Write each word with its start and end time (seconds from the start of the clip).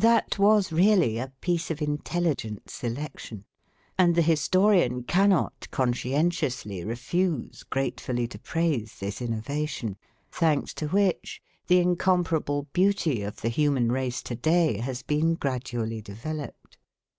That 0.00 0.38
was 0.38 0.72
really 0.72 1.18
a 1.18 1.30
piece 1.42 1.70
of 1.70 1.82
intelligent 1.82 2.70
selection; 2.70 3.44
and 3.98 4.14
the 4.14 4.22
historian 4.22 5.02
cannot 5.02 5.70
conscientiously 5.70 6.82
refuse 6.86 7.64
gratefully 7.64 8.26
to 8.28 8.38
praise 8.38 8.96
this 8.98 9.20
innovation, 9.20 9.98
thanks 10.32 10.72
to 10.72 10.88
which 10.88 11.42
the 11.66 11.80
incomparable 11.80 12.66
beauty 12.72 13.20
of 13.20 13.42
the 13.42 13.50
human 13.50 13.92
race 13.92 14.22
to 14.22 14.34
day 14.34 14.78
has 14.78 15.02
been 15.02 15.34
gradually 15.34 16.00
developed. 16.00 16.78